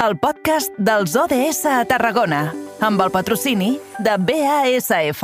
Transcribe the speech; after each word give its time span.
el 0.00 0.16
podcast 0.16 0.72
dels 0.80 1.12
ODS 1.12 1.66
a 1.68 1.82
Tarragona, 1.84 2.46
amb 2.80 3.02
el 3.04 3.10
patrocini 3.12 3.74
de 4.00 4.14
BASF. 4.16 5.20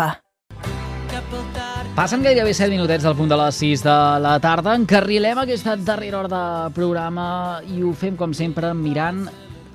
Passen 1.97 2.21
gairebé 2.21 2.53
7 2.53 2.69
minutets 2.75 3.07
del 3.07 3.17
punt 3.17 3.33
de 3.33 3.39
les 3.41 3.57
6 3.63 3.85
de 3.87 3.97
la 4.21 4.35
tarda. 4.45 4.75
Encarrilem 4.77 5.41
aquesta 5.41 5.79
darrera 5.81 6.21
hora 6.21 6.33
de 6.35 6.75
programa 6.77 7.27
i 7.73 7.81
ho 7.81 7.95
fem, 7.97 8.19
com 8.21 8.37
sempre, 8.37 8.75
mirant 8.77 9.25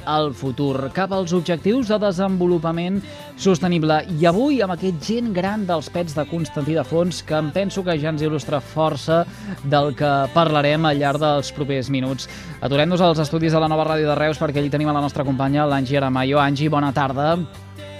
el 0.10 0.32
futur, 0.38 0.90
cap 0.96 1.12
als 1.14 1.34
objectius 1.34 1.90
de 1.92 1.98
desenvolupament 2.02 3.02
sostenible. 3.38 4.00
I 4.20 4.28
avui, 4.30 4.62
amb 4.62 4.76
aquest 4.76 5.02
gent 5.06 5.32
gran 5.36 5.68
dels 5.70 5.90
pets 5.94 6.16
de 6.18 6.26
Constantí 6.30 6.78
de 6.78 6.86
Fons, 6.88 7.22
que 7.28 7.38
em 7.38 7.52
penso 7.54 7.84
que 7.84 7.98
ja 8.02 8.10
ens 8.14 8.24
il·lustra 8.24 8.62
força 8.62 9.22
del 9.64 9.94
que 9.98 10.12
parlarem 10.34 10.86
al 10.86 11.00
llarg 11.02 11.22
dels 11.22 11.52
propers 11.56 11.92
minuts. 11.94 12.30
Aturem-nos 12.62 13.02
als 13.02 13.22
estudis 13.24 13.54
de 13.54 13.62
la 13.62 13.70
nova 13.72 13.86
ràdio 13.92 14.10
de 14.10 14.18
Reus 14.20 14.42
perquè 14.42 14.62
allí 14.62 14.74
tenim 14.74 14.90
a 14.90 14.98
la 14.98 15.06
nostra 15.06 15.26
companya, 15.28 15.66
l'Angi 15.66 15.98
Aramayo. 15.98 16.42
Angi, 16.42 16.70
bona 16.70 16.94
tarda. 16.94 17.38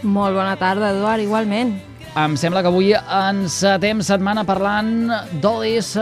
Molt 0.02 0.34
bona 0.34 0.58
tarda, 0.58 0.96
Eduard, 0.96 1.22
igualment. 1.22 1.78
Em 2.12 2.34
sembla 2.36 2.60
que 2.60 2.68
avui 2.68 2.90
encetem 2.92 4.02
setmana 4.04 4.44
parlant 4.44 5.08
d'ODS 5.40 5.94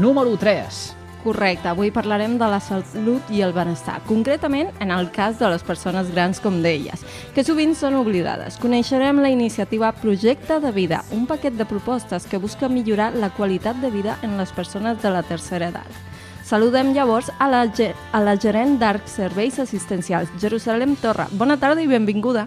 número 0.00 0.34
3. 0.40 0.80
Correcte, 1.26 1.66
avui 1.66 1.88
parlarem 1.90 2.36
de 2.38 2.46
la 2.46 2.60
salut 2.62 3.30
i 3.34 3.40
el 3.42 3.50
benestar, 3.50 3.96
concretament 4.06 4.68
en 4.78 4.92
el 4.94 5.08
cas 5.10 5.40
de 5.40 5.48
les 5.50 5.64
persones 5.66 6.12
grans 6.14 6.38
com 6.38 6.60
d'elles, 6.62 7.00
que 7.34 7.42
sovint 7.42 7.72
són 7.74 7.96
oblidades. 7.98 8.60
Coneixerem 8.62 9.18
la 9.18 9.32
iniciativa 9.34 9.90
Projecte 9.98 10.60
de 10.62 10.70
Vida, 10.70 11.00
un 11.10 11.24
paquet 11.26 11.56
de 11.58 11.66
propostes 11.66 12.28
que 12.30 12.38
busca 12.38 12.70
millorar 12.70 13.08
la 13.18 13.32
qualitat 13.34 13.80
de 13.82 13.90
vida 13.90 14.14
en 14.22 14.36
les 14.38 14.52
persones 14.54 15.02
de 15.02 15.10
la 15.10 15.24
tercera 15.26 15.72
edat. 15.74 15.98
Saludem 16.46 16.92
llavors 16.94 17.32
a 17.40 17.48
la, 17.50 17.64
a 17.66 18.20
la 18.22 18.36
gerent 18.38 18.76
d'Arc 18.78 19.10
Serveis 19.10 19.58
Assistencials, 19.58 20.30
Jerusalem 20.38 20.94
Torra. 20.94 21.26
Bona 21.32 21.58
tarda 21.58 21.82
i 21.82 21.90
benvinguda. 21.90 22.46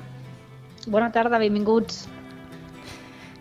Bona 0.87 1.11
tarda, 1.11 1.35
benvinguts. 1.35 2.05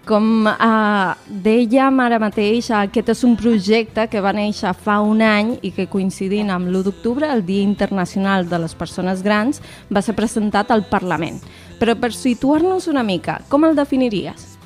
Com 0.09 0.47
eh, 0.49 1.09
dèiem 1.45 1.99
ara 2.01 2.17
mateix, 2.23 2.71
aquest 2.73 3.11
és 3.13 3.25
un 3.29 3.35
projecte 3.37 4.07
que 4.09 4.23
va 4.25 4.33
néixer 4.33 4.73
fa 4.73 5.03
un 5.05 5.21
any 5.21 5.51
i 5.61 5.73
que 5.77 5.85
coincidint 5.93 6.49
amb 6.55 6.71
l'1 6.71 6.87
d'octubre, 6.87 7.29
el 7.29 7.45
Dia 7.45 7.67
Internacional 7.67 8.49
de 8.49 8.63
les 8.63 8.73
Persones 8.73 9.21
Grans, 9.27 9.61
va 9.93 10.01
ser 10.01 10.17
presentat 10.17 10.73
al 10.73 10.87
Parlament. 10.89 11.43
Però 11.77 11.93
per 12.01 12.15
situar-nos 12.17 12.89
una 12.89 13.05
mica, 13.05 13.43
com 13.53 13.69
el 13.69 13.77
definiries? 13.77 14.58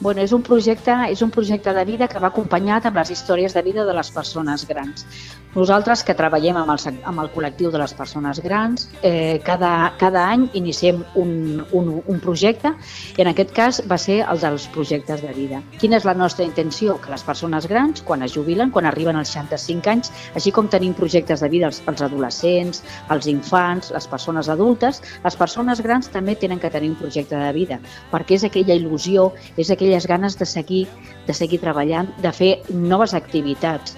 Bueno, 0.00 0.22
és 0.24 0.32
un 0.32 0.40
projecte, 0.40 0.94
és 1.12 1.20
un 1.20 1.28
projecte 1.28 1.74
de 1.76 1.84
vida 1.84 2.06
que 2.08 2.20
va 2.22 2.30
acompanyat 2.30 2.86
amb 2.88 2.96
les 2.96 3.10
històries 3.12 3.52
de 3.52 3.60
vida 3.60 3.84
de 3.84 3.92
les 3.92 4.08
persones 4.10 4.64
grans. 4.64 5.04
Nosaltres 5.50 6.04
que 6.06 6.14
treballem 6.14 6.56
amb 6.56 6.70
el, 6.72 7.00
amb 7.10 7.20
el 7.20 7.28
col·lectiu 7.34 7.72
de 7.74 7.80
les 7.82 7.92
persones 7.98 8.38
grans, 8.40 8.86
eh, 9.02 9.42
cada, 9.44 9.92
cada 9.98 10.22
any 10.30 10.46
iniciem 10.54 11.02
un, 11.18 11.32
un, 11.76 11.90
un 12.00 12.20
projecte 12.22 12.70
i 13.18 13.24
en 13.24 13.28
aquest 13.32 13.50
cas 13.52 13.80
va 13.90 13.98
ser 13.98 14.20
el 14.22 14.40
dels 14.40 14.68
projectes 14.72 15.20
de 15.20 15.34
vida. 15.34 15.58
Quina 15.82 15.98
és 15.98 16.06
la 16.08 16.14
nostra 16.14 16.46
intenció? 16.46 16.96
Que 17.02 17.10
les 17.10 17.26
persones 17.26 17.66
grans, 17.68 18.00
quan 18.06 18.22
es 18.22 18.32
jubilen, 18.32 18.70
quan 18.70 18.86
arriben 18.86 19.18
als 19.18 19.34
65 19.34 19.90
anys, 19.90 20.12
així 20.38 20.54
com 20.54 20.70
tenim 20.70 20.94
projectes 20.94 21.42
de 21.44 21.50
vida 21.52 21.68
als, 21.68 21.82
als 21.90 22.06
adolescents, 22.06 22.84
als 23.10 23.26
infants, 23.28 23.90
les 23.92 24.08
persones 24.08 24.48
adultes, 24.48 25.02
les 25.26 25.36
persones 25.36 25.82
grans 25.84 26.08
també 26.14 26.38
tenen 26.38 26.62
que 26.62 26.70
tenir 26.70 26.94
un 26.94 26.98
projecte 27.02 27.36
de 27.36 27.52
vida, 27.52 27.82
perquè 28.14 28.38
és 28.38 28.46
aquella 28.46 28.78
il·lusió, 28.78 29.32
és 29.58 29.74
aquelles 29.90 30.06
ganes 30.06 30.38
de 30.38 30.46
seguir, 30.46 30.86
de 31.26 31.34
seguir 31.34 31.58
treballant, 31.60 32.08
de 32.22 32.30
fer 32.32 32.54
noves 32.70 33.14
activitats 33.14 33.96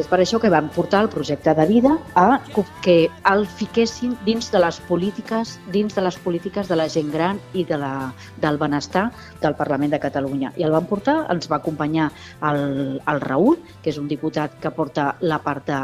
és 0.00 0.06
per 0.08 0.22
això 0.22 0.38
que 0.40 0.48
vam 0.48 0.70
portar 0.72 1.02
el 1.04 1.10
projecte 1.12 1.52
de 1.52 1.66
vida 1.68 1.90
a 2.16 2.40
que 2.80 3.10
el 3.28 3.42
fiquessin 3.44 4.14
dins 4.24 4.48
de 4.50 4.62
les 4.62 4.78
polítiques, 4.88 5.58
dins 5.74 5.92
de 5.92 6.04
les 6.06 6.16
polítiques 6.16 6.68
de 6.68 6.78
la 6.80 6.88
gent 6.88 7.10
gran 7.12 7.40
i 7.52 7.66
de 7.68 7.76
la, 7.76 8.12
del 8.40 8.56
benestar 8.56 9.10
del 9.42 9.54
Parlament 9.54 9.92
de 9.92 10.00
Catalunya. 10.00 10.54
I 10.56 10.64
el 10.64 10.72
vam 10.72 10.88
portar, 10.88 11.26
ens 11.28 11.50
va 11.52 11.60
acompanyar 11.60 12.08
el, 12.40 13.02
el 13.04 13.20
Raül, 13.20 13.60
que 13.84 13.92
és 13.92 14.00
un 14.00 14.08
diputat 14.08 14.56
que 14.64 14.72
porta 14.72 15.12
la 15.20 15.42
part 15.44 15.68
de, 15.68 15.82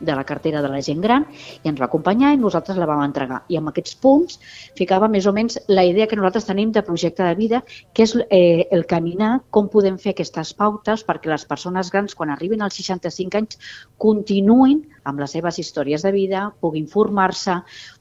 de 0.00 0.16
la 0.16 0.24
cartera 0.24 0.62
de 0.62 0.70
la 0.72 0.80
gent 0.82 1.00
gran 1.04 1.26
i 1.62 1.68
ens 1.70 1.80
va 1.80 1.86
acompanyar 1.88 2.32
i 2.34 2.40
nosaltres 2.40 2.78
la 2.80 2.88
vam 2.88 3.02
entregar. 3.04 3.42
I 3.48 3.60
amb 3.60 3.70
aquests 3.70 3.96
punts 4.00 4.40
ficava 4.78 5.08
més 5.08 5.28
o 5.28 5.34
menys 5.36 5.60
la 5.68 5.84
idea 5.84 6.08
que 6.08 6.18
nosaltres 6.18 6.48
tenim 6.48 6.72
de 6.72 6.84
projecte 6.86 7.24
de 7.26 7.36
vida, 7.38 7.62
que 7.92 8.04
és 8.08 8.16
eh, 8.28 8.66
el 8.70 8.86
caminar, 8.90 9.40
com 9.50 9.68
podem 9.68 9.98
fer 10.00 10.14
aquestes 10.14 10.52
pautes 10.56 11.04
perquè 11.06 11.30
les 11.32 11.46
persones 11.48 11.92
grans, 11.92 12.16
quan 12.16 12.32
arriben 12.32 12.62
als 12.62 12.80
65 12.80 13.40
anys, 13.40 13.60
continuïn 14.00 14.84
amb 15.04 15.20
les 15.20 15.32
seves 15.36 15.58
històries 15.62 16.04
de 16.06 16.12
vida, 16.12 16.50
puguin 16.60 16.86
formar-se, 16.88 17.60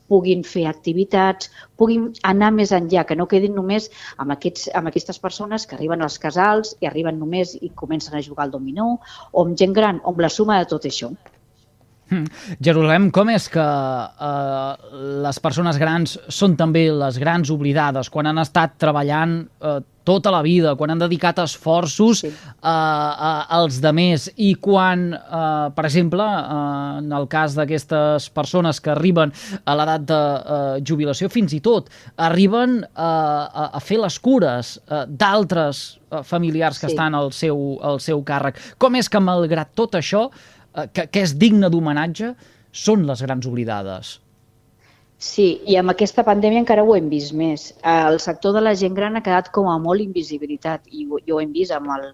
puguin 0.09 0.43
fer 0.43 0.65
activitats, 0.67 1.51
puguin 1.77 2.09
anar 2.27 2.51
més 2.55 2.73
enllà, 2.75 3.05
que 3.07 3.17
no 3.19 3.29
quedin 3.31 3.55
només 3.55 3.89
amb, 4.17 4.33
aquests, 4.35 4.69
amb 4.75 4.91
aquestes 4.91 5.21
persones 5.21 5.67
que 5.69 5.77
arriben 5.77 6.01
als 6.01 6.19
casals 6.19 6.75
i 6.81 6.89
arriben 6.89 7.21
només 7.21 7.55
i 7.61 7.71
comencen 7.83 8.17
a 8.17 8.23
jugar 8.25 8.47
al 8.47 8.55
dominó, 8.57 8.95
o 9.31 9.45
amb 9.45 9.59
gent 9.59 9.75
gran, 9.77 10.01
o 10.03 10.15
amb 10.15 10.25
la 10.25 10.33
suma 10.33 10.59
de 10.59 10.71
tot 10.73 10.89
això. 10.89 11.13
Hmm. 12.09 12.25
Jerusalem, 12.57 13.11
com 13.13 13.29
és 13.29 13.45
que 13.53 13.61
eh, 13.61 14.97
les 15.25 15.39
persones 15.43 15.77
grans 15.77 16.17
són 16.33 16.57
també 16.57 16.87
les 16.89 17.21
grans 17.21 17.51
oblidades 17.53 18.09
quan 18.09 18.29
han 18.29 18.41
estat 18.41 18.79
treballant 18.81 19.43
eh, 19.45 19.79
tota 20.09 20.31
la 20.33 20.41
vida, 20.41 20.73
quan 20.73 20.89
han 20.89 21.01
dedicat 21.03 21.37
esforços 21.43 22.23
sí. 22.23 22.31
eh, 22.31 22.65
eh, 22.65 23.43
als 23.59 23.77
demés 23.83 24.25
i 24.41 24.55
quan, 24.57 25.05
eh, 25.13 25.69
per 25.75 25.85
exemple, 25.85 26.25
eh, 26.25 26.97
en 27.03 27.13
el 27.13 27.29
cas 27.29 27.53
d'aquestes 27.59 28.31
persones 28.33 28.81
que 28.81 28.95
arriben 28.95 29.33
a 29.65 29.77
l'edat 29.77 30.09
de 30.09 30.19
eh, 30.19 30.75
jubilació, 30.81 31.29
fins 31.29 31.53
i 31.53 31.61
tot 31.61 31.93
arriben 32.17 32.79
eh, 32.81 32.89
a, 32.97 33.69
a 33.69 33.85
fer 33.85 34.01
les 34.01 34.17
cures 34.17 34.77
eh, 34.81 35.05
d'altres 35.09 35.83
eh, 36.09 36.23
familiars 36.25 36.81
que 36.81 36.89
sí. 36.89 36.95
estan 36.95 37.13
al 37.13 37.29
seu, 37.35 37.77
al 37.85 38.01
seu 38.01 38.25
càrrec. 38.25 38.57
Com 38.81 38.97
és 38.97 39.13
que, 39.13 39.21
malgrat 39.21 39.77
tot 39.77 39.99
això, 39.99 40.31
Eh, 40.58 40.58
que, 40.93 41.05
que 41.07 41.21
és 41.25 41.35
digne 41.41 41.69
d'homenatge 41.69 42.33
són 42.71 43.05
les 43.09 43.21
grans 43.25 43.47
oblidades. 43.49 44.17
Sí, 45.19 45.59
i 45.67 45.75
amb 45.75 45.91
aquesta 45.91 46.23
pandèmia 46.23 46.61
encara 46.63 46.83
ho 46.87 46.93
hem 46.95 47.09
vist 47.11 47.33
més. 47.35 47.73
El 47.83 48.21
sector 48.23 48.53
de 48.55 48.61
la 48.63 48.71
gent 48.81 48.93
gran 48.95 49.19
ha 49.19 49.23
quedat 49.25 49.49
com 49.55 49.67
a 49.67 49.75
molt 49.83 49.99
invisibilitat 49.99 50.85
i 50.95 51.03
ho, 51.09 51.19
i 51.19 51.33
ho 51.35 51.41
hem 51.43 51.51
vist 51.51 51.75
amb, 51.75 51.91
el, 51.91 52.05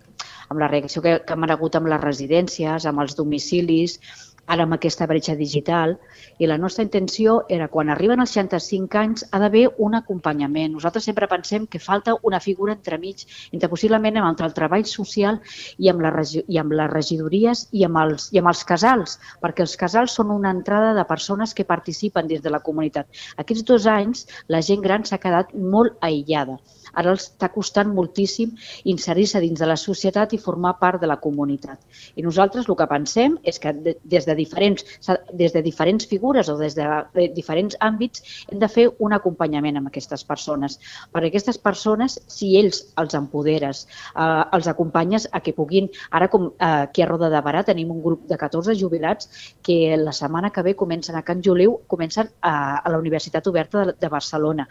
amb 0.50 0.64
la 0.64 0.70
reacció 0.72 1.04
que, 1.06 1.20
que 1.22 1.38
hem 1.38 1.46
hagut 1.46 1.78
amb 1.78 1.92
les 1.92 2.02
residències, 2.02 2.88
amb 2.90 3.04
els 3.06 3.14
domicilis, 3.20 4.00
ara 4.46 4.66
amb 4.66 4.76
aquesta 4.76 5.08
bretxa 5.10 5.36
digital, 5.36 5.96
i 6.38 6.48
la 6.48 6.58
nostra 6.58 6.84
intenció 6.86 7.42
era, 7.50 7.68
quan 7.72 7.90
arriben 7.90 8.22
als 8.22 8.36
65 8.38 9.00
anys, 9.00 9.26
ha 9.32 9.40
d'haver 9.42 9.66
un 9.78 9.96
acompanyament. 9.98 10.74
Nosaltres 10.76 11.08
sempre 11.10 11.30
pensem 11.32 11.66
que 11.68 11.80
falta 11.80 12.16
una 12.24 12.40
figura 12.40 12.76
entremig, 12.76 13.26
entre 13.52 13.70
possiblement 13.70 14.20
entre 14.22 14.46
el 14.46 14.54
treball 14.54 14.86
social 14.86 15.40
i 15.78 15.90
amb, 15.90 16.04
la, 16.06 16.14
i 16.48 16.60
amb 16.62 16.76
les 16.78 16.92
regidories 16.92 17.66
i 17.72 17.86
amb, 17.88 18.00
els, 18.04 18.30
i 18.34 18.42
amb 18.42 18.52
els 18.52 18.64
casals, 18.68 19.18
perquè 19.42 19.66
els 19.66 19.76
casals 19.80 20.16
són 20.20 20.32
una 20.36 20.54
entrada 20.54 20.94
de 20.94 21.08
persones 21.10 21.54
que 21.54 21.66
participen 21.66 22.28
des 22.28 22.42
de 22.42 22.54
la 22.54 22.62
comunitat. 22.62 23.08
Aquests 23.38 23.66
dos 23.66 23.88
anys 23.88 24.26
la 24.48 24.62
gent 24.62 24.84
gran 24.86 25.06
s'ha 25.06 25.22
quedat 25.22 25.54
molt 25.56 25.98
aïllada. 26.06 26.60
Ara 26.96 27.12
els 27.12 27.26
està 27.28 27.50
costant 27.52 27.92
moltíssim 27.92 28.54
inserir-se 28.92 29.42
dins 29.44 29.60
de 29.60 29.68
la 29.68 29.76
societat 29.80 30.34
i 30.34 30.42
formar 30.42 30.76
part 30.80 31.02
de 31.02 31.10
la 31.12 31.20
comunitat. 31.24 31.82
I 32.16 32.24
nosaltres 32.24 32.70
el 32.70 32.78
que 32.80 32.88
pensem 32.92 33.38
és 33.44 33.60
que 33.60 33.74
des 33.84 34.28
de 34.28 34.35
diferents, 34.36 34.86
des 35.34 35.54
de 35.54 35.62
diferents 35.66 36.08
figures 36.08 36.50
o 36.50 36.58
des 36.60 36.76
de 36.78 37.28
diferents 37.36 37.78
àmbits 37.82 38.24
hem 38.52 38.60
de 38.60 38.70
fer 38.72 38.88
un 39.00 39.14
acompanyament 39.18 39.78
amb 39.80 39.92
aquestes 39.92 40.26
persones. 40.28 40.80
Perquè 41.14 41.32
aquestes 41.32 41.60
persones, 41.62 42.20
si 42.28 42.56
ells 42.60 42.84
els 43.02 43.16
empoderes, 43.18 43.86
eh, 44.16 44.44
els 44.58 44.68
acompanyes 44.72 45.30
a 45.32 45.42
que 45.42 45.56
puguin, 45.58 45.90
ara 46.12 46.30
com 46.30 46.52
eh, 46.52 46.72
aquí 46.88 47.02
a 47.02 47.10
Roda 47.10 47.30
de 47.34 47.42
Barà 47.46 47.64
tenim 47.66 47.92
un 47.92 48.04
grup 48.04 48.28
de 48.30 48.38
14 48.38 48.76
jubilats 48.76 49.56
que 49.64 49.96
la 49.98 50.14
setmana 50.14 50.52
que 50.52 50.64
ve 50.64 50.76
comencen 50.76 51.16
a 51.16 51.24
Can 51.24 51.42
Juliu, 51.44 51.80
comencen 51.88 52.30
a, 52.42 52.78
a 52.80 52.90
la 52.90 53.00
Universitat 53.00 53.48
Oberta 53.48 53.86
de, 53.86 53.98
de 54.00 54.10
Barcelona 54.10 54.68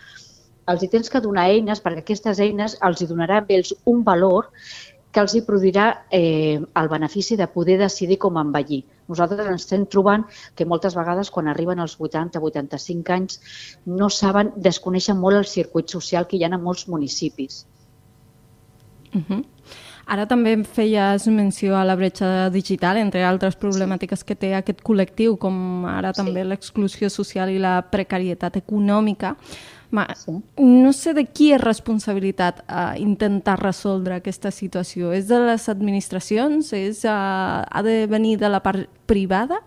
els 0.72 0.82
hi 0.82 0.88
tens 0.92 1.10
que 1.12 1.20
donar 1.20 1.44
eines 1.52 1.82
perquè 1.84 2.00
aquestes 2.00 2.40
eines 2.40 2.76
els 2.88 3.02
hi 3.02 3.08
donarà 3.10 3.42
a 3.42 3.46
ells 3.56 3.74
un 3.90 4.02
valor 4.06 4.48
que 5.14 5.22
els 5.22 5.34
hi 5.34 5.44
produirà 5.46 5.86
eh, 6.10 6.58
el 6.58 6.88
benefici 6.90 7.38
de 7.38 7.46
poder 7.46 7.78
decidir 7.78 8.18
com 8.24 8.40
envellir. 8.40 8.82
Nosaltres 9.08 9.46
ens 9.46 9.62
estem 9.62 9.86
trobant 9.86 10.24
que 10.58 10.66
moltes 10.66 10.96
vegades 10.98 11.30
quan 11.30 11.48
arriben 11.48 11.78
als 11.78 11.94
80-85 12.00 13.14
anys 13.14 13.40
no 13.86 14.10
saben, 14.10 14.50
desconeixen 14.56 15.20
molt 15.20 15.38
el 15.38 15.48
circuit 15.50 15.94
social 15.96 16.26
que 16.26 16.36
hi 16.36 16.44
ha 16.44 16.50
a 16.50 16.58
molts 16.58 16.88
municipis. 16.88 17.64
Uh 19.14 19.22
-huh. 19.22 19.44
Ara 20.06 20.26
també 20.28 20.58
feies 20.64 21.26
menció 21.32 21.76
a 21.76 21.84
la 21.84 21.96
bretxa 21.96 22.50
digital, 22.52 22.98
entre 23.00 23.22
altres 23.24 23.56
problemàtiques 23.56 24.24
que 24.24 24.36
té 24.36 24.54
aquest 24.54 24.82
col·lectiu, 24.84 25.38
com 25.40 25.86
ara 25.88 26.12
també 26.12 26.42
sí. 26.42 26.48
l'exclusió 26.48 27.08
social 27.08 27.48
i 27.48 27.58
la 27.58 27.78
precarietat 27.90 28.56
econòmica. 28.60 29.36
Ma, 29.94 30.08
sí. 30.18 30.32
No 30.58 30.90
sé 30.96 31.12
de 31.14 31.22
qui 31.30 31.52
és 31.54 31.62
responsabilitat 31.62 32.64
uh, 32.64 32.96
intentar 32.98 33.54
resoldre 33.60 34.18
aquesta 34.18 34.50
situació. 34.50 35.12
És 35.14 35.28
de 35.30 35.38
les 35.44 35.68
administracions? 35.70 36.72
És, 36.74 37.04
uh, 37.06 37.62
ha 37.62 37.84
de 37.86 38.00
venir 38.10 38.34
de 38.42 38.50
la 38.50 38.62
part 38.64 38.90
privada? 39.06 39.60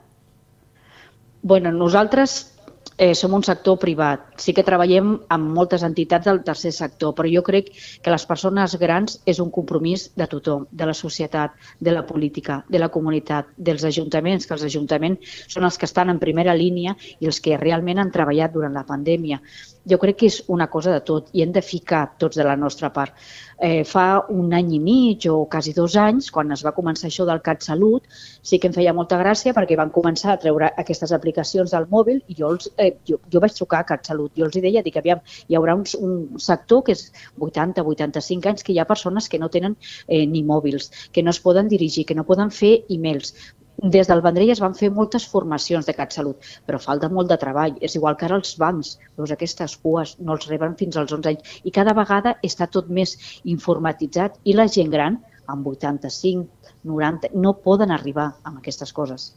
bueno, 1.48 1.72
nosaltres 1.72 2.54
eh, 2.98 3.16
som 3.16 3.34
un 3.34 3.44
sector 3.44 3.80
privat. 3.80 4.27
Sí 4.38 4.54
que 4.54 4.64
treballem 4.66 5.14
amb 5.34 5.54
moltes 5.58 5.84
entitats 5.88 6.28
del 6.30 6.44
tercer 6.46 6.72
sector, 6.76 7.16
però 7.18 7.30
jo 7.32 7.42
crec 7.46 7.72
que 8.04 8.14
les 8.14 8.26
persones 8.30 8.76
grans 8.78 9.18
és 9.26 9.40
un 9.44 9.50
compromís 9.54 10.08
de 10.16 10.28
tothom, 10.30 10.68
de 10.72 10.86
la 10.86 10.94
societat, 10.94 11.56
de 11.80 11.96
la 11.96 12.06
política, 12.06 12.60
de 12.70 12.82
la 12.82 12.92
comunitat, 12.94 13.50
dels 13.58 13.86
ajuntaments, 13.90 14.46
que 14.46 14.54
els 14.54 14.68
ajuntaments 14.70 15.40
són 15.48 15.66
els 15.66 15.78
que 15.78 15.90
estan 15.90 16.14
en 16.14 16.22
primera 16.22 16.54
línia 16.54 16.96
i 17.20 17.26
els 17.26 17.42
que 17.42 17.58
realment 17.58 18.04
han 18.04 18.14
treballat 18.14 18.54
durant 18.54 18.78
la 18.78 18.86
pandèmia. 18.86 19.42
Jo 19.88 19.98
crec 19.98 20.22
que 20.22 20.30
és 20.30 20.42
una 20.54 20.68
cosa 20.70 20.94
de 20.94 21.02
tot 21.02 21.30
i 21.34 21.42
hem 21.42 21.54
de 21.56 21.64
ficar 21.64 22.06
tots 22.20 22.38
de 22.38 22.46
la 22.46 22.58
nostra 22.60 22.92
part 22.94 23.16
eh, 23.58 23.84
fa 23.84 24.26
un 24.30 24.54
any 24.54 24.74
i 24.76 24.80
mig 24.80 25.26
o 25.30 25.46
quasi 25.50 25.74
dos 25.74 25.96
anys, 25.98 26.30
quan 26.32 26.52
es 26.54 26.64
va 26.66 26.76
començar 26.76 27.10
això 27.10 27.26
del 27.26 27.42
CatSalut, 27.42 28.06
sí 28.42 28.60
que 28.60 28.70
em 28.70 28.76
feia 28.76 28.94
molta 28.94 29.18
gràcia 29.20 29.54
perquè 29.58 29.78
van 29.80 29.94
començar 29.94 30.34
a 30.34 30.42
treure 30.42 30.70
aquestes 30.78 31.14
aplicacions 31.16 31.74
del 31.74 31.88
mòbil 31.90 32.22
i 32.28 32.38
jo, 32.38 32.54
els, 32.54 32.70
eh, 32.78 32.94
jo, 33.08 33.20
jo 33.32 33.42
vaig 33.44 33.56
trucar 33.58 33.82
a 33.82 33.90
CatSalut. 33.94 34.27
Jo 34.36 34.48
els 34.48 34.58
deia, 34.58 34.84
dic, 34.86 34.98
aviam, 35.00 35.22
hi 35.48 35.60
haurà 35.60 35.76
un, 35.78 35.86
un 36.04 36.42
sector 36.42 36.84
que 36.88 36.98
és 36.98 37.08
80-85 37.40 38.52
anys 38.52 38.66
que 38.66 38.74
hi 38.74 38.82
ha 38.82 38.90
persones 38.90 39.30
que 39.30 39.40
no 39.40 39.52
tenen 39.54 39.78
eh, 40.08 40.26
ni 40.26 40.44
mòbils, 40.44 40.92
que 41.12 41.24
no 41.24 41.36
es 41.36 41.40
poden 41.44 41.72
dirigir, 41.72 42.06
que 42.06 42.18
no 42.18 42.28
poden 42.28 42.52
fer 42.52 42.74
e-mails 42.90 43.34
des 43.78 44.08
del 44.10 44.24
Vendrell 44.26 44.50
es 44.50 44.60
van 44.60 44.74
fer 44.78 44.88
moltes 44.90 45.26
formacions 45.30 45.86
de 45.86 45.94
CatSalut, 45.94 46.46
però 46.66 46.80
falta 46.82 47.10
molt 47.14 47.30
de 47.30 47.38
treball. 47.38 47.76
És 47.80 47.96
igual 48.00 48.18
que 48.18 48.26
ara 48.26 48.40
els 48.42 48.56
bancs, 48.58 48.96
veus, 49.20 49.32
aquestes 49.32 49.78
cues 49.84 50.16
no 50.20 50.34
els 50.34 50.48
reben 50.50 50.74
fins 50.80 50.98
als 50.98 51.14
11 51.14 51.30
anys 51.30 51.60
i 51.64 51.74
cada 51.76 51.94
vegada 51.94 52.36
està 52.50 52.68
tot 52.74 52.90
més 52.90 53.14
informatitzat 53.46 54.40
i 54.46 54.58
la 54.58 54.68
gent 54.68 54.90
gran, 54.90 55.20
amb 55.46 55.68
85, 55.68 56.74
90, 56.84 57.36
no 57.36 57.54
poden 57.68 57.94
arribar 57.94 58.32
amb 58.44 58.58
aquestes 58.58 58.94
coses. 58.94 59.36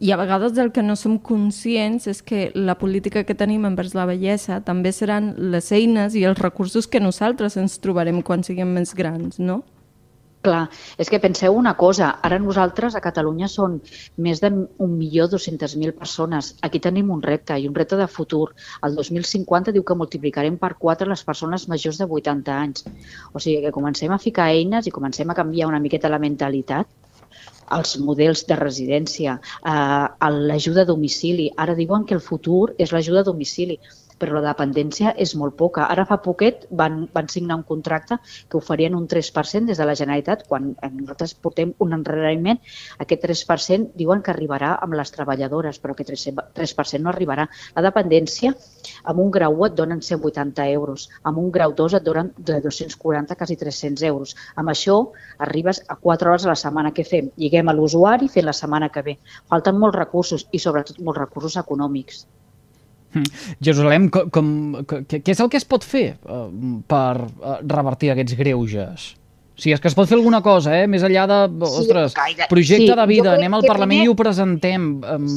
I 0.00 0.12
a 0.12 0.16
vegades 0.16 0.56
el 0.56 0.70
que 0.72 0.80
no 0.80 0.94
som 0.96 1.18
conscients 1.20 2.06
és 2.08 2.22
que 2.24 2.46
la 2.56 2.78
política 2.80 3.20
que 3.28 3.34
tenim 3.36 3.66
envers 3.68 3.92
la 3.92 4.06
bellesa 4.08 4.62
també 4.64 4.94
seran 4.96 5.34
les 5.52 5.66
eines 5.76 6.14
i 6.16 6.22
els 6.24 6.40
recursos 6.40 6.86
que 6.88 7.02
nosaltres 7.04 7.58
ens 7.60 7.76
trobarem 7.84 8.22
quan 8.24 8.40
siguem 8.46 8.72
més 8.78 8.94
grans, 8.96 9.36
no? 9.36 9.58
Clar, 10.40 10.62
és 10.96 11.10
que 11.12 11.20
penseu 11.20 11.52
una 11.52 11.74
cosa, 11.76 12.14
ara 12.24 12.38
nosaltres 12.40 12.96
a 12.96 13.02
Catalunya 13.04 13.50
són 13.52 13.74
més 14.16 14.40
de 14.40 14.48
1.200.000 14.48 15.92
persones. 15.98 16.54
Aquí 16.64 16.80
tenim 16.80 17.12
un 17.12 17.20
repte 17.20 17.58
i 17.60 17.68
un 17.68 17.76
repte 17.76 18.00
de 18.00 18.08
futur. 18.08 18.54
El 18.88 18.96
2050 18.96 19.76
diu 19.76 19.84
que 19.84 19.98
multiplicarem 20.00 20.56
per 20.56 20.78
4 20.86 21.12
les 21.12 21.26
persones 21.28 21.68
majors 21.68 22.00
de 22.00 22.08
80 22.08 22.56
anys. 22.56 22.88
O 23.34 23.44
sigui 23.44 23.60
que 23.66 23.76
comencem 23.76 24.16
a 24.16 24.22
ficar 24.24 24.48
eines 24.48 24.88
i 24.88 24.96
comencem 24.96 25.28
a 25.28 25.36
canviar 25.36 25.68
una 25.68 25.84
miqueta 25.84 26.08
la 26.08 26.22
mentalitat 26.24 26.88
els 27.76 27.96
models 28.06 28.44
de 28.50 28.58
residència, 28.60 29.36
eh, 29.72 30.30
l'ajuda 30.50 30.84
a 30.84 30.90
domicili. 30.92 31.50
Ara 31.66 31.78
diuen 31.78 32.04
que 32.04 32.16
el 32.18 32.24
futur 32.30 32.62
és 32.86 32.92
l'ajuda 32.92 33.24
a 33.24 33.30
domicili 33.30 33.78
però 34.20 34.36
la 34.36 34.50
dependència 34.50 35.14
és 35.16 35.34
molt 35.40 35.56
poca. 35.58 35.86
Ara 35.90 36.04
fa 36.08 36.20
poquet 36.22 36.66
van, 36.70 37.06
van 37.14 37.28
signar 37.32 37.56
un 37.60 37.64
contracte 37.66 38.20
que 38.48 38.58
oferien 38.60 38.94
un 38.98 39.08
3% 39.08 39.70
des 39.70 39.80
de 39.80 39.86
la 39.88 39.96
Generalitat, 39.98 40.44
quan 40.50 40.74
nosaltres 40.92 41.34
portem 41.34 41.72
un 41.80 41.96
enreriment, 41.96 42.60
aquest 43.02 43.24
3% 43.24 43.94
diuen 43.98 44.22
que 44.22 44.32
arribarà 44.34 44.74
amb 44.84 44.96
les 45.00 45.12
treballadores, 45.14 45.80
però 45.80 45.96
aquest 45.96 46.12
3% 46.58 47.02
no 47.04 47.12
arribarà. 47.12 47.48
La 47.76 47.84
dependència, 47.86 48.52
amb 49.04 49.24
un 49.24 49.30
grau 49.34 49.56
1 49.56 49.70
et 49.70 49.78
donen 49.80 50.02
180 50.04 50.68
euros, 50.74 51.08
amb 51.24 51.40
un 51.42 51.50
grau 51.54 51.74
2 51.76 51.98
et 51.98 52.06
donen 52.06 52.32
de 52.36 52.60
240 52.60 53.38
quasi 53.40 53.56
300 53.56 54.04
euros. 54.10 54.36
Amb 54.56 54.74
això 54.74 54.98
arribes 55.38 55.82
a 55.88 55.96
4 55.96 56.30
hores 56.30 56.46
a 56.46 56.52
la 56.52 56.58
setmana 56.64 56.92
que 56.96 57.06
fem. 57.08 57.30
Lliguem 57.36 57.68
a 57.68 57.76
l'usuari 57.76 58.28
fent 58.28 58.48
la 58.48 58.56
setmana 58.56 58.90
que 58.92 59.06
ve. 59.06 59.18
Falten 59.48 59.78
molts 59.80 59.98
recursos 59.98 60.46
i 60.52 60.58
sobretot 60.58 61.00
molts 61.00 61.20
recursos 61.24 61.56
econòmics. 61.64 62.26
Hmm. 63.10 63.26
Jerusalem, 63.60 64.10
com, 64.12 64.28
com, 64.34 64.50
què 65.10 65.22
és 65.32 65.40
el 65.40 65.48
que 65.50 65.58
es 65.58 65.66
pot 65.66 65.86
fer 65.86 66.12
uh, 66.22 66.46
per 66.90 67.16
uh, 67.18 67.56
revertir 67.66 68.12
aquests 68.14 68.36
greuges? 68.38 69.14
Sigui, 69.60 69.74
és 69.76 69.82
que 69.82 69.90
es 69.90 69.96
pot 69.96 70.08
fer 70.08 70.16
alguna 70.16 70.40
cosa, 70.40 70.72
eh? 70.72 70.86
Més 70.88 71.02
enllà 71.04 71.26
de, 71.28 71.38
ostres, 71.66 72.14
sí, 72.14 72.46
projecte 72.48 72.86
sí, 72.86 72.96
de 72.96 73.06
vida, 73.10 73.34
anem 73.34 73.58
al 73.58 73.66
Parlament 73.66 73.98
primer, 73.98 74.06
i 74.08 74.12
ho 74.12 74.16
presentem. 74.16 74.86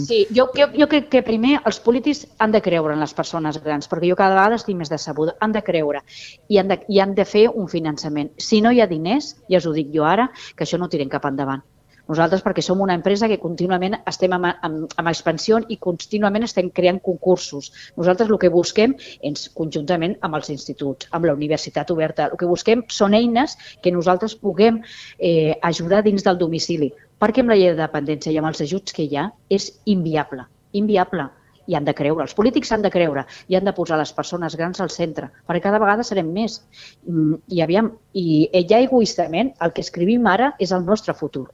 Sí, 0.08 0.22
jo, 0.32 0.46
jo, 0.56 0.70
jo 0.80 0.88
crec 0.94 1.10
que 1.12 1.24
primer 1.28 1.58
els 1.60 1.82
polítics 1.84 2.24
han 2.40 2.56
de 2.56 2.64
creure 2.64 2.96
en 2.96 3.04
les 3.04 3.16
persones 3.18 3.60
grans, 3.66 3.90
perquè 3.92 4.14
jo 4.14 4.20
cada 4.20 4.38
vegada 4.38 4.62
estic 4.62 4.80
més 4.80 4.94
decebuda. 4.94 5.36
Han 5.44 5.56
de 5.58 5.64
creure 5.66 6.06
i 6.48 6.62
han 6.62 6.72
de, 6.72 6.80
i 6.88 7.04
han 7.04 7.18
de 7.20 7.28
fer 7.28 7.50
un 7.52 7.68
finançament. 7.68 8.32
Si 8.40 8.64
no 8.64 8.72
hi 8.72 8.80
ha 8.80 8.88
diners, 8.88 9.34
ja 9.52 9.60
us 9.60 9.68
ho 9.68 9.76
dic 9.76 9.92
jo 9.92 10.08
ara, 10.08 10.30
que 10.56 10.64
això 10.64 10.80
no 10.80 10.88
tirem 10.88 11.12
cap 11.12 11.28
endavant. 11.28 11.66
Nosaltres 12.12 12.42
perquè 12.44 12.60
som 12.66 12.82
una 12.84 12.96
empresa 12.98 13.30
que 13.32 13.40
contínuament 13.40 13.96
estem 14.12 14.34
amb, 14.36 14.50
amb, 14.68 14.96
amb 15.00 15.12
expansió 15.12 15.62
i 15.72 15.78
contínuament 15.86 16.44
estem 16.44 16.72
creant 16.76 17.00
concursos. 17.06 17.70
Nosaltres 17.96 18.28
el 18.30 18.40
que 18.42 18.52
busquem, 18.52 18.96
és, 19.24 19.46
conjuntament 19.56 20.18
amb 20.28 20.36
els 20.40 20.52
instituts, 20.52 21.08
amb 21.16 21.30
la 21.30 21.36
universitat 21.38 21.94
oberta, 21.96 22.28
el 22.28 22.42
que 22.42 22.50
busquem 22.50 22.84
són 22.92 23.16
eines 23.16 23.56
que 23.82 23.94
nosaltres 23.96 24.36
puguem 24.36 24.82
eh, 25.18 25.56
ajudar 25.62 26.04
dins 26.04 26.28
del 26.28 26.42
domicili. 26.42 26.92
Perquè 27.24 27.40
amb 27.40 27.54
la 27.54 27.60
llei 27.62 27.72
de 27.72 27.80
dependència 27.80 28.36
i 28.36 28.42
amb 28.42 28.52
els 28.52 28.60
ajuts 28.68 28.92
que 28.92 29.08
hi 29.08 29.16
ha 29.16 29.30
és 29.48 29.72
inviable, 29.96 30.44
inviable 30.76 31.30
i 31.72 31.78
han 31.80 31.88
de 31.88 31.96
creure, 31.96 32.28
els 32.28 32.36
polítics 32.36 32.74
han 32.76 32.84
de 32.84 32.92
creure 32.92 33.24
i 33.48 33.56
han 33.56 33.64
de 33.64 33.72
posar 33.78 33.96
les 34.02 34.12
persones 34.12 34.60
grans 34.60 34.84
al 34.84 34.92
centre, 34.92 35.32
perquè 35.48 35.64
cada 35.70 35.80
vegada 35.80 36.04
serem 36.04 36.36
més. 36.36 36.60
Mm, 37.08 37.40
I 37.48 37.64
aviam, 37.64 37.94
i 38.12 38.50
ja 38.68 38.84
egoistament, 38.84 39.56
el 39.64 39.72
que 39.72 39.88
escrivim 39.88 40.28
ara 40.28 40.52
és 40.60 40.76
el 40.76 40.84
nostre 40.84 41.16
futur. 41.16 41.48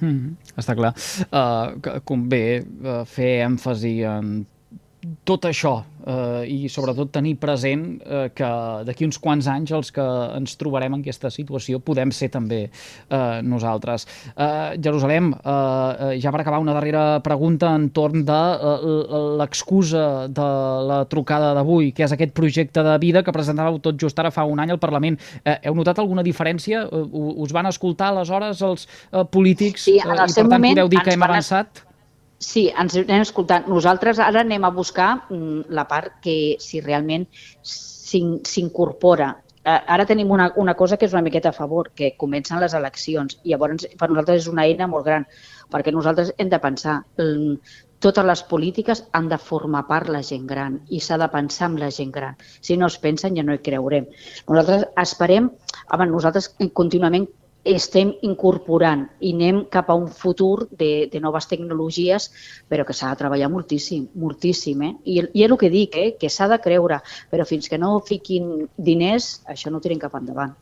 Mm 0.00 0.08
-hmm. 0.08 0.56
Està 0.56 0.74
clar. 0.74 0.94
Uh, 1.30 2.00
convé 2.04 2.62
uh, 2.62 3.04
fer 3.04 3.42
èmfasi 3.44 4.02
en 4.02 4.46
tot 5.24 5.46
això 5.48 5.78
eh, 6.04 6.44
i 6.50 6.68
sobretot 6.68 7.10
tenir 7.14 7.36
present 7.40 7.84
eh, 8.04 8.28
que 8.36 8.50
d'aquí 8.84 9.06
uns 9.06 9.18
quants 9.22 9.48
anys 9.48 9.72
els 9.76 9.90
que 9.96 10.04
ens 10.36 10.56
trobarem 10.60 10.96
en 10.96 11.04
aquesta 11.04 11.30
situació 11.32 11.80
podem 11.84 12.12
ser 12.12 12.30
també 12.34 12.60
eh, 12.66 13.40
nosaltres. 13.46 14.06
Eh, 14.34 14.76
Jerusalem, 14.82 15.32
eh, 15.32 15.50
eh 16.10 16.20
ja 16.20 16.32
per 16.32 16.42
acabar 16.42 16.60
una 16.60 16.74
darrera 16.76 17.20
pregunta 17.24 17.72
entorn 17.74 18.24
de 18.28 18.40
eh, 18.70 19.24
l'excusa 19.40 20.28
de 20.28 20.48
la 20.90 21.02
trucada 21.08 21.54
d'avui, 21.56 21.92
que 21.96 22.04
és 22.04 22.12
aquest 22.12 22.34
projecte 22.36 22.84
de 22.84 22.98
vida 23.00 23.24
que 23.24 23.32
presentàveu 23.32 23.80
tot 23.80 24.00
just 24.00 24.18
ara 24.18 24.30
fa 24.30 24.44
un 24.44 24.60
any 24.60 24.70
al 24.70 24.82
Parlament. 24.82 25.18
Eh, 25.44 25.58
heu 25.64 25.76
notat 25.78 25.98
alguna 25.98 26.24
diferència? 26.26 26.84
Eh, 26.84 27.06
us 27.40 27.52
van 27.56 27.72
escoltar 27.72 28.12
aleshores 28.12 28.60
els 28.62 28.88
eh, 29.12 29.24
polítics 29.24 29.88
sí, 29.88 30.00
en 30.00 30.12
el 30.12 30.18
eh, 30.18 30.28
i 30.28 30.34
per 30.34 30.34
tant 30.34 30.52
moment 30.58 30.76
podeu 30.76 30.92
dir 30.92 31.04
que 31.04 31.16
hem 31.16 31.30
avançat? 31.30 31.89
Sí, 32.40 32.70
ens 32.82 32.96
anem 32.96 33.20
escoltant. 33.26 33.66
Nosaltres 33.68 34.18
ara 34.24 34.40
anem 34.40 34.64
a 34.64 34.72
buscar 34.72 35.10
mm, 35.28 35.68
la 35.76 35.84
part 35.88 36.16
que 36.24 36.56
si 36.64 36.80
realment 36.80 37.26
s'incorpora. 37.62 39.34
Eh, 39.60 39.76
ara 39.94 40.06
tenim 40.08 40.30
una, 40.32 40.46
una 40.56 40.74
cosa 40.74 40.96
que 40.96 41.04
és 41.04 41.12
una 41.12 41.22
miqueta 41.26 41.50
a 41.50 41.56
favor, 41.56 41.90
que 41.92 42.14
comencen 42.16 42.62
les 42.62 42.74
eleccions. 42.78 43.36
I 43.44 43.52
llavors 43.52 43.84
per 44.00 44.08
nosaltres 44.08 44.46
és 44.46 44.48
una 44.48 44.64
eina 44.64 44.88
molt 44.88 45.04
gran, 45.10 45.28
perquè 45.70 45.92
nosaltres 45.92 46.32
hem 46.38 46.48
de 46.48 46.62
pensar 46.64 46.96
totes 48.00 48.24
les 48.24 48.42
polítiques 48.48 49.02
han 49.12 49.28
de 49.28 49.36
formar 49.36 49.82
part 49.90 50.08
la 50.08 50.22
gent 50.24 50.46
gran 50.48 50.78
i 50.88 51.02
s'ha 51.04 51.18
de 51.20 51.28
pensar 51.28 51.66
amb 51.68 51.82
la 51.82 51.90
gent 51.92 52.14
gran. 52.14 52.40
Si 52.64 52.78
no 52.80 52.88
es 52.88 52.96
pensen 53.02 53.36
ja 53.36 53.44
no 53.44 53.52
hi 53.52 53.60
creurem. 53.66 54.08
Nosaltres 54.48 54.88
esperem, 55.04 55.50
home, 55.92 56.08
nosaltres 56.08 56.48
contínuament 56.72 57.28
estem 57.64 58.12
incorporant 58.26 59.04
i 59.20 59.32
anem 59.34 59.64
cap 59.72 59.90
a 59.90 59.96
un 59.98 60.08
futur 60.08 60.66
de, 60.70 61.08
de 61.12 61.20
noves 61.20 61.46
tecnologies, 61.50 62.30
però 62.68 62.86
que 62.86 62.96
s'ha 62.96 63.12
de 63.12 63.20
treballar 63.20 63.50
moltíssim, 63.52 64.08
moltíssim. 64.14 64.82
Eh? 64.82 64.92
I, 65.04 65.18
I 65.34 65.44
és 65.44 65.50
el 65.50 65.58
que 65.60 65.70
dic, 65.72 65.96
eh? 65.96 66.16
que 66.20 66.30
s'ha 66.32 66.48
de 66.48 66.60
creure, 66.62 67.00
però 67.30 67.46
fins 67.48 67.68
que 67.68 67.78
no 67.78 67.98
fiquin 68.00 68.66
diners, 68.76 69.40
això 69.46 69.70
no 69.70 69.80
tiren 69.80 70.00
cap 70.00 70.16
endavant. 70.16 70.56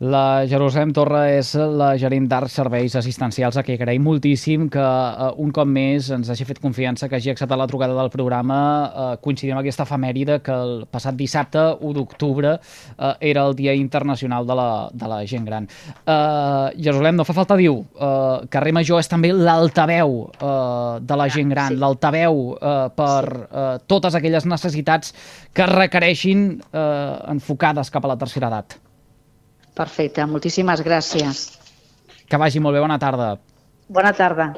La 0.00 0.46
Jerusalem 0.48 0.94
Torra 0.96 1.26
és 1.28 1.50
la 1.76 1.90
gerent 2.00 2.24
d'Arts 2.24 2.54
Serveis 2.56 2.94
Assistencials, 2.96 3.58
a 3.60 3.64
qui 3.66 3.74
agraïm 3.76 4.06
moltíssim 4.08 4.70
que 4.72 4.80
uh, 4.80 5.26
un 5.44 5.50
cop 5.52 5.68
més 5.68 6.08
ens 6.16 6.30
hagi 6.32 6.46
fet 6.48 6.62
confiança, 6.62 7.04
que 7.04 7.18
hagi 7.18 7.34
acceptat 7.34 7.60
la 7.60 7.66
trucada 7.68 7.92
del 7.98 8.08
programa 8.08 8.56
uh, 8.88 9.10
coincidint 9.20 9.58
amb 9.58 9.60
aquesta 9.60 9.84
efemèride 9.84 10.40
que 10.40 10.56
el 10.56 10.74
passat 10.88 11.20
dissabte, 11.20 11.66
1 11.84 11.92
d'octubre, 12.00 12.54
uh, 12.56 13.12
era 13.20 13.44
el 13.44 13.58
Dia 13.60 13.76
Internacional 13.76 14.48
de 14.48 14.56
la, 14.56 14.70
de 14.88 15.12
la 15.12 15.20
Gent 15.28 15.44
Gran. 15.44 15.68
Uh, 16.00 16.72
Jerusalem, 16.80 17.20
no 17.20 17.28
fa 17.28 17.36
falta 17.36 17.60
dir 17.60 17.68
uh, 17.68 18.48
Carrer 18.48 18.72
Major 18.80 19.04
és 19.04 19.12
també 19.12 19.36
l'altaveu 19.36 20.22
uh, 20.24 20.96
de 20.96 21.24
la 21.26 21.28
gent 21.28 21.52
gran, 21.52 21.74
sí. 21.76 21.82
l'altaveu 21.84 22.46
uh, 22.54 22.86
per 22.96 23.24
uh, 23.36 23.72
totes 23.84 24.16
aquelles 24.16 24.48
necessitats 24.48 25.12
que 25.52 25.68
requereixin 25.68 26.54
uh, 26.70 27.34
enfocades 27.36 27.92
cap 27.92 28.08
a 28.08 28.16
la 28.16 28.24
tercera 28.24 28.48
edat. 28.48 28.80
Perfecte, 29.76 30.26
moltíssimes 30.26 30.82
gràcies. 30.86 31.44
Que 32.30 32.38
vagi 32.38 32.60
molt 32.62 32.76
bé, 32.76 32.82
bona 32.82 32.98
tarda. 32.98 33.34
Bona 33.90 34.12
tarda. 34.14 34.52